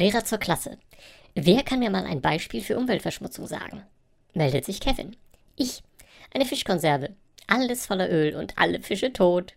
Lehrer 0.00 0.24
zur 0.24 0.38
Klasse. 0.38 0.78
Wer 1.34 1.62
kann 1.62 1.80
mir 1.80 1.90
mal 1.90 2.06
ein 2.06 2.22
Beispiel 2.22 2.62
für 2.62 2.78
Umweltverschmutzung 2.78 3.46
sagen? 3.46 3.82
Meldet 4.32 4.64
sich 4.64 4.80
Kevin. 4.80 5.14
Ich. 5.56 5.82
Eine 6.32 6.46
Fischkonserve. 6.46 7.10
Alles 7.46 7.84
voller 7.84 8.10
Öl 8.10 8.34
und 8.34 8.56
alle 8.56 8.80
Fische 8.80 9.12
tot. 9.12 9.52